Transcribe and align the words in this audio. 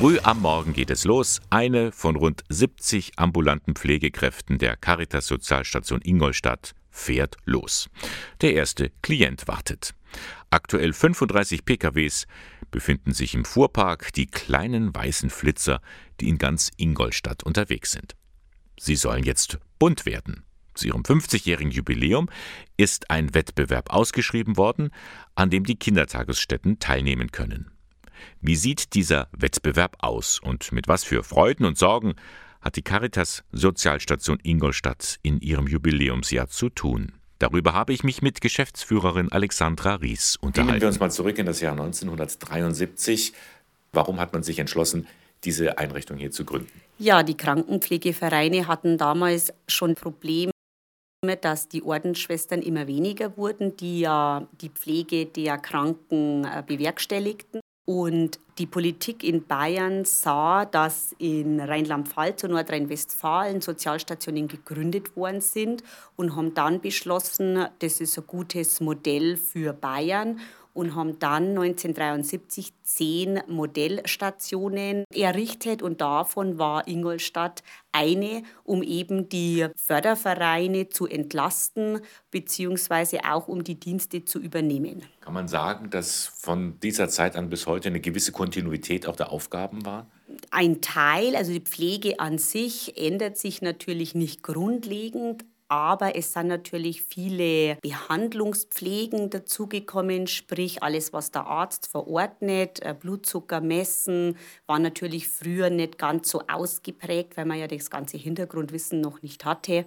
Früh 0.00 0.18
am 0.22 0.40
Morgen 0.40 0.72
geht 0.72 0.88
es 0.88 1.04
los. 1.04 1.42
Eine 1.50 1.92
von 1.92 2.16
rund 2.16 2.42
70 2.48 3.18
ambulanten 3.18 3.74
Pflegekräften 3.74 4.56
der 4.56 4.78
Caritas 4.78 5.26
Sozialstation 5.26 6.00
Ingolstadt 6.02 6.74
fährt 6.88 7.36
los. 7.44 7.90
Der 8.40 8.54
erste 8.54 8.92
Klient 9.02 9.46
wartet. 9.46 9.92
Aktuell 10.48 10.94
35 10.94 11.66
PKWs 11.66 12.26
befinden 12.70 13.12
sich 13.12 13.34
im 13.34 13.44
Fuhrpark, 13.44 14.14
die 14.14 14.24
kleinen 14.24 14.94
weißen 14.94 15.28
Flitzer, 15.28 15.82
die 16.18 16.30
in 16.30 16.38
ganz 16.38 16.70
Ingolstadt 16.78 17.42
unterwegs 17.42 17.92
sind. 17.92 18.16
Sie 18.78 18.96
sollen 18.96 19.24
jetzt 19.24 19.58
bunt 19.78 20.06
werden. 20.06 20.44
Zu 20.72 20.86
ihrem 20.86 21.02
50-jährigen 21.02 21.72
Jubiläum 21.72 22.30
ist 22.78 23.10
ein 23.10 23.34
Wettbewerb 23.34 23.92
ausgeschrieben 23.92 24.56
worden, 24.56 24.92
an 25.34 25.50
dem 25.50 25.64
die 25.64 25.76
Kindertagesstätten 25.76 26.78
teilnehmen 26.78 27.32
können. 27.32 27.70
Wie 28.40 28.56
sieht 28.56 28.94
dieser 28.94 29.28
Wettbewerb 29.32 29.96
aus 30.00 30.38
und 30.38 30.72
mit 30.72 30.88
was 30.88 31.04
für 31.04 31.22
Freuden 31.22 31.64
und 31.64 31.78
Sorgen 31.78 32.14
hat 32.60 32.76
die 32.76 32.82
Caritas 32.82 33.44
Sozialstation 33.52 34.38
Ingolstadt 34.42 35.18
in 35.22 35.40
ihrem 35.40 35.66
Jubiläumsjahr 35.66 36.48
zu 36.48 36.68
tun? 36.68 37.12
Darüber 37.38 37.72
habe 37.72 37.94
ich 37.94 38.04
mich 38.04 38.20
mit 38.20 38.42
Geschäftsführerin 38.42 39.32
Alexandra 39.32 39.94
Ries 39.94 40.36
unterhalten. 40.36 40.72
Nehmen 40.72 40.80
wir 40.82 40.88
uns 40.88 41.00
mal 41.00 41.10
zurück 41.10 41.38
in 41.38 41.46
das 41.46 41.60
Jahr 41.60 41.72
1973. 41.72 43.32
Warum 43.92 44.20
hat 44.20 44.32
man 44.34 44.42
sich 44.42 44.58
entschlossen, 44.58 45.06
diese 45.44 45.78
Einrichtung 45.78 46.18
hier 46.18 46.30
zu 46.30 46.44
gründen? 46.44 46.70
Ja, 46.98 47.22
die 47.22 47.36
Krankenpflegevereine 47.36 48.66
hatten 48.66 48.98
damals 48.98 49.54
schon 49.68 49.94
Probleme 49.94 50.52
dass 51.42 51.68
die 51.68 51.82
Ordensschwestern 51.82 52.62
immer 52.62 52.86
weniger 52.86 53.36
wurden, 53.36 53.76
die 53.76 54.00
ja 54.00 54.48
die 54.62 54.70
Pflege 54.70 55.26
der 55.26 55.58
Kranken 55.58 56.44
äh, 56.44 56.62
bewerkstelligten. 56.66 57.60
Und 57.92 58.38
die 58.58 58.66
Politik 58.66 59.24
in 59.24 59.48
Bayern 59.48 60.04
sah, 60.04 60.64
dass 60.64 61.12
in 61.18 61.58
Rheinland-Pfalz 61.58 62.44
und 62.44 62.52
Nordrhein-Westfalen 62.52 63.60
Sozialstationen 63.60 64.46
gegründet 64.46 65.16
worden 65.16 65.40
sind 65.40 65.82
und 66.14 66.36
haben 66.36 66.54
dann 66.54 66.80
beschlossen, 66.80 67.66
das 67.80 68.00
ist 68.00 68.16
ein 68.16 68.28
gutes 68.28 68.80
Modell 68.80 69.36
für 69.36 69.72
Bayern 69.72 70.38
und 70.80 70.94
haben 70.94 71.18
dann 71.18 71.50
1973 71.50 72.72
zehn 72.82 73.40
Modellstationen 73.46 75.04
errichtet 75.14 75.82
und 75.82 76.00
davon 76.00 76.58
war 76.58 76.88
Ingolstadt 76.88 77.62
eine, 77.92 78.42
um 78.64 78.82
eben 78.82 79.28
die 79.28 79.66
Fördervereine 79.76 80.88
zu 80.88 81.06
entlasten 81.06 82.00
beziehungsweise 82.30 83.20
auch 83.30 83.46
um 83.46 83.62
die 83.62 83.78
Dienste 83.78 84.24
zu 84.24 84.38
übernehmen. 84.38 85.02
Kann 85.20 85.34
man 85.34 85.48
sagen, 85.48 85.90
dass 85.90 86.24
von 86.24 86.80
dieser 86.80 87.10
Zeit 87.10 87.36
an 87.36 87.50
bis 87.50 87.66
heute 87.66 87.90
eine 87.90 88.00
gewisse 88.00 88.32
Kontinuität 88.32 89.06
auch 89.06 89.16
der 89.16 89.32
Aufgaben 89.32 89.84
war? 89.84 90.06
Ein 90.50 90.80
Teil, 90.80 91.36
also 91.36 91.52
die 91.52 91.60
Pflege 91.60 92.20
an 92.20 92.38
sich 92.38 92.96
ändert 92.96 93.36
sich 93.36 93.60
natürlich 93.60 94.14
nicht 94.14 94.42
grundlegend, 94.42 95.44
aber 95.70 96.16
es 96.16 96.32
sind 96.32 96.48
natürlich 96.48 97.02
viele 97.02 97.76
Behandlungspflegen 97.76 99.30
dazugekommen, 99.30 100.26
sprich 100.26 100.82
alles, 100.82 101.12
was 101.12 101.30
der 101.30 101.46
Arzt 101.46 101.86
verordnet. 101.86 102.82
Äh, 102.82 102.92
Blutzucker 102.98 103.60
messen 103.60 104.36
war 104.66 104.80
natürlich 104.80 105.28
früher 105.28 105.70
nicht 105.70 105.96
ganz 105.96 106.28
so 106.28 106.42
ausgeprägt, 106.48 107.36
weil 107.36 107.46
man 107.46 107.58
ja 107.58 107.68
das 107.68 107.88
ganze 107.88 108.16
Hintergrundwissen 108.16 109.00
noch 109.00 109.22
nicht 109.22 109.44
hatte. 109.44 109.86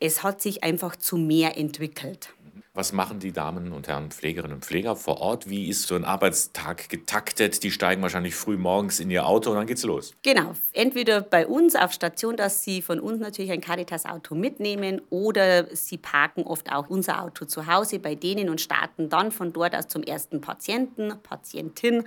Es 0.00 0.24
hat 0.24 0.42
sich 0.42 0.64
einfach 0.64 0.96
zu 0.96 1.16
mehr 1.16 1.56
entwickelt. 1.56 2.34
Was 2.76 2.92
machen 2.92 3.20
die 3.20 3.30
Damen 3.30 3.70
und 3.72 3.86
Herren 3.86 4.10
Pflegerinnen 4.10 4.56
und 4.56 4.64
Pfleger 4.64 4.96
vor 4.96 5.20
Ort? 5.20 5.48
Wie 5.48 5.68
ist 5.68 5.86
so 5.86 5.94
ein 5.94 6.04
Arbeitstag 6.04 6.88
getaktet? 6.88 7.62
Die 7.62 7.70
steigen 7.70 8.02
wahrscheinlich 8.02 8.34
früh 8.34 8.56
morgens 8.56 8.98
in 8.98 9.12
ihr 9.12 9.28
Auto 9.28 9.50
und 9.50 9.56
dann 9.58 9.68
geht's 9.68 9.84
los. 9.84 10.12
Genau. 10.24 10.54
Entweder 10.72 11.20
bei 11.20 11.46
uns 11.46 11.76
auf 11.76 11.92
Station, 11.92 12.36
dass 12.36 12.64
sie 12.64 12.82
von 12.82 12.98
uns 12.98 13.20
natürlich 13.20 13.52
ein 13.52 13.60
Caritas-Auto 13.60 14.34
mitnehmen 14.34 15.00
oder 15.08 15.68
sie 15.76 15.98
parken 15.98 16.42
oft 16.42 16.72
auch 16.72 16.88
unser 16.90 17.22
Auto 17.22 17.44
zu 17.44 17.68
Hause 17.68 18.00
bei 18.00 18.16
denen 18.16 18.48
und 18.48 18.60
starten 18.60 19.08
dann 19.08 19.30
von 19.30 19.52
dort 19.52 19.76
aus 19.76 19.86
zum 19.86 20.02
ersten 20.02 20.40
Patienten, 20.40 21.12
Patientin. 21.22 22.02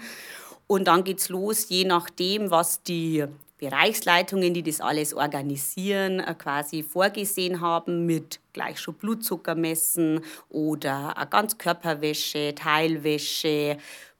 Und 0.68 0.90
dann 0.90 1.06
geht's 1.06 1.30
los, 1.30 1.70
je 1.70 1.86
nachdem, 1.86 2.52
was 2.52 2.84
die 2.84 3.24
Bereichsleitungen, 3.58 4.54
die 4.54 4.64
das 4.64 4.82
alles 4.82 5.14
organisieren, 5.14 6.20
äh, 6.20 6.36
quasi 6.36 6.84
vorgesehen 6.84 7.62
haben 7.62 8.06
mit 8.06 8.40
gleich 8.54 8.80
schon 8.80 8.96
Blutzucker 8.96 9.56
messen 9.56 10.22
oder 10.50 11.14
Ganzkörperwäsche, 11.30 12.54
Teilwäsche, 12.56 13.78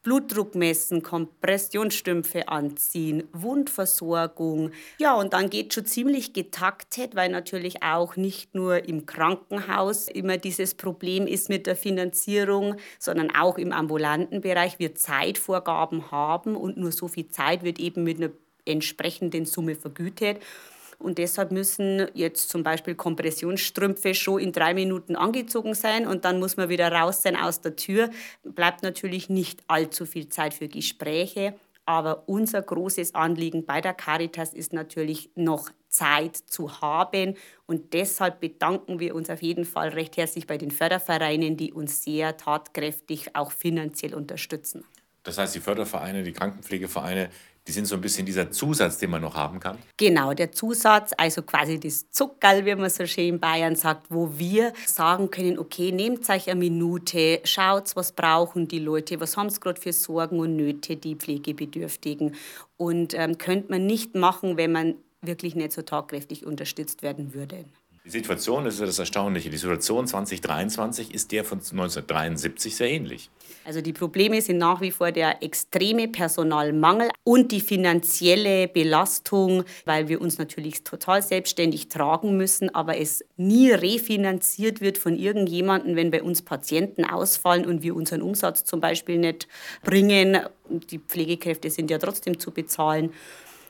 Blutdruck 0.08 0.56
messen, 0.56 1.04
Kompressionsstümpfe 1.04 2.48
anziehen, 2.48 3.24
Wundversorgung. 3.34 4.72
Ja, 5.00 5.16
und 5.16 5.34
dann 5.34 5.50
geht 5.50 5.74
schon 5.74 5.86
ziemlich 5.86 6.32
getaktet, 6.32 7.14
weil 7.14 7.30
natürlich 7.30 7.84
auch 7.84 8.16
nicht 8.16 8.56
nur 8.56 8.88
im 8.88 9.06
Krankenhaus 9.06 10.08
immer 10.08 10.38
dieses 10.38 10.76
Problem 10.76 11.28
ist 11.28 11.50
mit 11.50 11.68
der 11.68 11.76
Finanzierung, 11.76 12.78
sondern 13.00 13.36
auch 13.36 13.58
im 13.58 13.74
ambulanten 13.74 14.40
Bereich 14.40 14.80
wir 14.80 14.96
Zeitvorgaben 14.96 16.10
haben 16.10 16.56
und 16.56 16.78
nur 16.78 16.94
so 16.94 17.10
viel 17.10 17.28
Zeit 17.28 17.64
wird 17.64 17.78
eben 17.78 18.06
mit 18.06 18.16
einer 18.18 18.30
entsprechenden 18.68 19.46
Summe 19.46 19.76
vergütet. 19.76 20.38
Und 21.00 21.20
deshalb 21.20 21.52
müssen 21.52 22.08
jetzt 22.16 22.50
zum 22.50 22.64
Beispiel 22.64 22.96
Kompressionsstrümpfe 22.96 24.16
schon 24.16 24.40
in 24.40 24.52
drei 24.52 24.74
Minuten 24.74 25.16
angezogen 25.16 25.76
sein 25.76 26.08
und 26.08 26.26
dann 26.26 26.40
muss 26.40 26.58
man 26.58 26.70
wieder 26.70 26.92
raus 26.92 27.22
sein 27.22 27.36
aus 27.36 27.62
der 27.62 27.76
Tür. 27.76 28.10
Bleibt 28.44 28.82
natürlich 28.82 29.30
nicht 29.30 29.64
allzu 29.68 30.06
viel 30.06 30.30
Zeit 30.30 30.56
für 30.56 30.68
Gespräche. 30.68 31.54
Aber 31.86 32.28
unser 32.28 32.62
großes 32.62 33.16
Anliegen 33.16 33.66
bei 33.66 33.80
der 33.80 33.94
Caritas 33.94 34.54
ist 34.54 34.74
natürlich 34.74 35.30
noch 35.36 35.70
Zeit 35.88 36.36
zu 36.36 36.82
haben. 36.82 37.36
Und 37.66 37.94
deshalb 37.94 38.42
bedanken 38.42 39.00
wir 39.00 39.16
uns 39.16 39.30
auf 39.30 39.42
jeden 39.42 39.64
Fall 39.64 39.90
recht 39.90 40.18
herzlich 40.18 40.48
bei 40.48 40.58
den 40.58 40.70
Fördervereinen, 40.70 41.56
die 41.56 41.72
uns 41.72 42.04
sehr 42.04 42.36
tatkräftig 42.36 43.36
auch 43.38 43.52
finanziell 43.52 44.14
unterstützen. 44.16 44.84
Das 45.24 45.38
heißt, 45.38 45.56
die 45.56 45.62
Fördervereine, 45.62 46.24
die 46.24 46.34
Krankenpflegevereine, 46.34 47.30
die 47.68 47.74
sind 47.74 47.86
so 47.86 47.96
ein 47.96 48.02
bisschen 48.02 48.26
dieser 48.26 48.50
Zusatz, 48.50 48.98
den 48.98 49.10
man 49.10 49.22
noch 49.22 49.36
haben 49.36 49.60
kann. 49.60 49.78
Genau, 49.98 50.34
der 50.34 50.54
Zusatz, 50.54 51.12
also 51.18 51.42
quasi 51.42 51.80
das 51.80 52.10
Zuckerl, 52.10 52.66
wie 52.66 52.74
man 52.76 52.90
so 52.90 53.06
schön 53.06 53.28
in 53.28 53.40
Bayern 53.40 53.76
sagt, 53.76 54.08
wo 54.10 54.32
wir 54.38 54.72
sagen 54.86 55.30
können, 55.30 55.60
okay, 55.60 55.92
nehmt 55.92 56.30
euch 56.30 56.50
eine 56.50 56.60
Minute, 56.60 57.42
schaut, 57.44 57.96
was 57.96 58.14
brauchen 58.14 58.68
die 58.70 58.80
Leute, 58.80 59.20
was 59.20 59.36
haben 59.36 59.50
sie 59.50 59.60
gerade 59.60 59.82
für 59.82 59.92
Sorgen 59.92 60.40
und 60.40 60.56
Nöte, 60.56 60.96
die 60.96 61.16
Pflegebedürftigen. 61.16 62.36
Und 62.78 63.14
ähm, 63.14 63.38
könnte 63.38 63.70
man 63.72 63.86
nicht 63.86 64.16
machen, 64.16 64.56
wenn 64.56 64.72
man 64.72 64.96
wirklich 65.22 65.56
nicht 65.56 65.74
so 65.74 65.82
tagkräftig 65.82 66.46
unterstützt 66.46 67.04
werden 67.04 67.34
würde. 67.34 67.66
Die 68.08 68.12
Situation, 68.12 68.64
das 68.64 68.76
ist 68.76 68.84
das 68.88 69.00
Erstaunliche, 69.00 69.50
die 69.50 69.58
Situation 69.58 70.08
2023 70.08 71.14
ist 71.14 71.34
der 71.34 71.44
von 71.44 71.58
1973 71.58 72.74
sehr 72.74 72.90
ähnlich. 72.90 73.30
Also 73.66 73.82
die 73.82 73.92
Probleme 73.92 74.42
sind 74.42 74.60
nach 74.60 74.80
wie 74.80 74.92
vor 74.92 75.12
der 75.12 75.44
extreme 75.44 76.08
Personalmangel 76.08 77.10
und 77.26 77.52
die 77.52 77.60
finanzielle 77.60 78.70
Belastung, 78.70 79.66
weil 79.84 80.08
wir 80.08 80.22
uns 80.22 80.38
natürlich 80.38 80.86
total 80.86 81.22
selbstständig 81.22 81.90
tragen 81.90 82.38
müssen, 82.38 82.74
aber 82.74 82.98
es 82.98 83.26
nie 83.36 83.72
refinanziert 83.72 84.80
wird 84.80 84.98
von 84.98 85.18
irgendjemandem, 85.18 85.98
wenn 85.98 86.10
bei 86.10 86.24
uns 86.24 86.44
Patienten 86.44 87.04
ausfallen 87.04 87.66
und 87.66 87.84
wir 87.84 87.94
unseren 87.94 88.22
Umsatz 88.22 88.64
zum 88.64 88.80
Beispiel 88.80 89.18
nicht 89.18 89.50
bringen. 89.84 90.40
Die 90.70 91.00
Pflegekräfte 91.00 91.70
sind 91.70 91.92
ja 91.92 91.98
trotzdem 91.98 92.40
zu 92.40 92.52
bezahlen. 92.52 93.12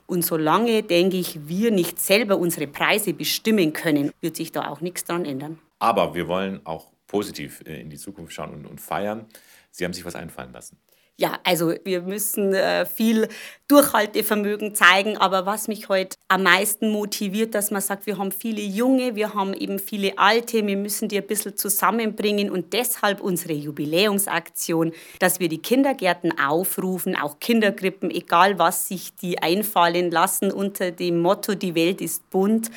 Und 0.08 0.22
solange, 0.24 0.82
denke 0.82 1.18
ich, 1.18 1.48
wir 1.48 1.70
nicht 1.70 2.00
selber 2.00 2.38
unsere 2.38 2.66
Preise 2.66 3.12
bestimmen 3.12 3.74
können, 3.74 4.10
wird 4.22 4.36
sich 4.36 4.52
da 4.52 4.70
auch 4.70 4.80
nichts 4.80 5.04
dran 5.04 5.26
ändern. 5.26 5.58
Aber 5.80 6.14
wir 6.14 6.26
wollen 6.28 6.64
auch 6.64 6.86
positiv 7.06 7.62
äh, 7.66 7.82
in 7.82 7.90
die 7.90 7.98
Zukunft 7.98 8.32
schauen 8.32 8.54
und, 8.54 8.66
und 8.66 8.80
feiern. 8.80 9.26
Sie 9.70 9.84
haben 9.84 9.92
sich 9.92 10.06
was 10.06 10.14
einfallen 10.14 10.50
lassen. 10.54 10.78
Ja, 11.20 11.40
also 11.42 11.74
wir 11.82 12.02
müssen 12.02 12.54
äh, 12.54 12.86
viel 12.86 13.26
Durchhaltevermögen 13.66 14.76
zeigen, 14.76 15.16
aber 15.16 15.46
was 15.46 15.66
mich 15.66 15.88
heute 15.88 16.16
am 16.28 16.44
meisten 16.44 16.90
motiviert, 16.92 17.56
dass 17.56 17.72
man 17.72 17.82
sagt, 17.82 18.06
wir 18.06 18.18
haben 18.18 18.30
viele 18.30 18.60
Junge, 18.60 19.16
wir 19.16 19.34
haben 19.34 19.52
eben 19.52 19.80
viele 19.80 20.16
Alte, 20.16 20.64
wir 20.64 20.76
müssen 20.76 21.08
die 21.08 21.18
ein 21.18 21.26
bisschen 21.26 21.56
zusammenbringen 21.56 22.52
und 22.52 22.72
deshalb 22.72 23.20
unsere 23.20 23.54
Jubiläumsaktion, 23.54 24.92
dass 25.18 25.40
wir 25.40 25.48
die 25.48 25.58
Kindergärten 25.58 26.38
aufrufen, 26.38 27.16
auch 27.16 27.40
Kinderkrippen, 27.40 28.12
egal 28.12 28.60
was 28.60 28.86
sich 28.86 29.12
die 29.16 29.42
einfallen 29.42 30.12
lassen 30.12 30.52
unter 30.52 30.92
dem 30.92 31.20
Motto, 31.20 31.56
die 31.56 31.74
Welt 31.74 32.00
ist 32.00 32.30
bunt 32.30 32.70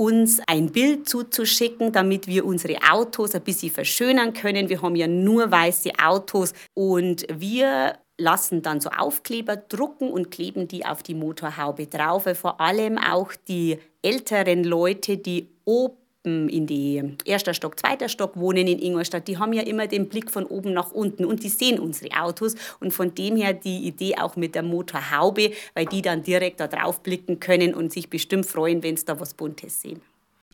uns 0.00 0.40
ein 0.46 0.72
Bild 0.72 1.06
zuzuschicken, 1.06 1.92
damit 1.92 2.26
wir 2.26 2.46
unsere 2.46 2.78
Autos 2.90 3.34
ein 3.34 3.42
bisschen 3.42 3.70
verschönern 3.70 4.32
können. 4.32 4.70
Wir 4.70 4.80
haben 4.80 4.96
ja 4.96 5.06
nur 5.06 5.50
weiße 5.50 5.90
Autos 6.02 6.54
und 6.72 7.26
wir 7.30 7.98
lassen 8.16 8.62
dann 8.62 8.80
so 8.80 8.88
Aufkleber 8.88 9.56
drucken 9.56 10.10
und 10.10 10.30
kleben 10.30 10.68
die 10.68 10.86
auf 10.86 11.02
die 11.02 11.14
Motorhaube 11.14 11.86
drauf. 11.86 12.26
Vor 12.32 12.62
allem 12.62 12.96
auch 12.96 13.32
die 13.46 13.76
älteren 14.00 14.64
Leute, 14.64 15.18
die 15.18 15.50
Opa 15.66 15.99
in 16.22 16.66
die 16.66 17.02
erster 17.24 17.54
Stock, 17.54 17.78
zweiter 17.78 18.08
Stock 18.08 18.36
wohnen 18.36 18.66
in 18.66 18.78
Ingolstadt, 18.78 19.26
die 19.26 19.38
haben 19.38 19.54
ja 19.54 19.62
immer 19.62 19.86
den 19.86 20.08
Blick 20.08 20.30
von 20.30 20.44
oben 20.44 20.74
nach 20.74 20.90
unten 20.90 21.24
und 21.24 21.42
die 21.42 21.48
sehen 21.48 21.78
unsere 21.78 22.14
Autos 22.20 22.56
und 22.78 22.92
von 22.92 23.14
dem 23.14 23.36
her 23.36 23.54
die 23.54 23.86
Idee 23.86 24.16
auch 24.16 24.36
mit 24.36 24.54
der 24.54 24.62
Motorhaube, 24.62 25.52
weil 25.74 25.86
die 25.86 26.02
dann 26.02 26.22
direkt 26.22 26.60
da 26.60 26.66
drauf 26.66 27.02
blicken 27.02 27.40
können 27.40 27.74
und 27.74 27.92
sich 27.92 28.10
bestimmt 28.10 28.44
freuen, 28.44 28.82
wenn 28.82 28.96
sie 28.98 29.06
da 29.06 29.18
was 29.18 29.32
Buntes 29.32 29.80
sehen. 29.80 30.02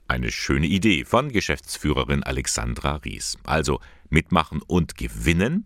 Eine 0.07 0.31
schöne 0.31 0.67
Idee 0.67 1.05
von 1.05 1.33
Geschäftsführerin 1.33 2.23
Alexandra 2.23 2.97
Ries. 2.97 3.37
Also 3.43 3.81
mitmachen 4.09 4.63
und 4.65 4.97
gewinnen, 4.97 5.65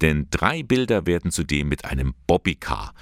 denn 0.00 0.28
drei 0.30 0.62
Bilder 0.62 1.04
werden 1.04 1.30
zudem 1.30 1.68
mit 1.68 1.84
einem 1.84 2.14
Bobbycar 2.26 2.94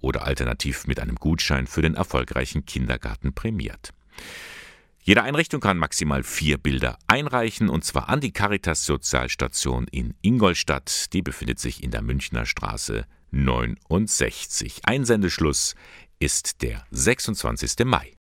oder 0.00 0.24
alternativ 0.24 0.86
mit 0.86 0.98
einem 0.98 1.16
Gutschein 1.16 1.66
für 1.66 1.82
den 1.82 1.94
erfolgreichen 1.94 2.64
Kindergarten 2.64 3.34
prämiert. 3.34 3.92
Jede 5.02 5.22
Einrichtung 5.22 5.60
kann 5.60 5.78
maximal 5.78 6.22
vier 6.22 6.58
Bilder 6.58 6.98
einreichen, 7.06 7.70
und 7.70 7.84
zwar 7.84 8.08
an 8.08 8.20
die 8.20 8.32
Caritas 8.32 8.84
Sozialstation 8.84 9.86
in 9.90 10.14
Ingolstadt. 10.20 11.12
Die 11.14 11.22
befindet 11.22 11.58
sich 11.58 11.82
in 11.82 11.90
der 11.90 12.02
Münchner 12.02 12.44
Straße 12.44 13.06
69. 13.30 14.82
Einsendeschluss 14.84 15.74
ist 16.18 16.60
der 16.62 16.84
26. 16.90 17.86
Mai. 17.86 18.19